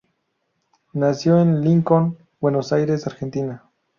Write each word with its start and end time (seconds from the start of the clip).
Nació 0.93 1.39
en 1.41 1.61
Lincoln, 1.61 2.17
Buenos 2.39 2.73
Aires, 2.73 3.05
Argentina. 3.05 3.69